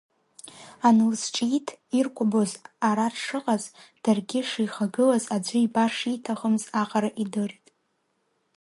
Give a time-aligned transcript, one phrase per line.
[0.87, 1.67] Анлызҿиҭ,
[1.97, 2.51] иркәабоз
[2.89, 3.63] ара дшыҟаз,
[4.03, 7.65] даргьы шихагылаз аӡәы ибар шиҭахымз аҟара идырит.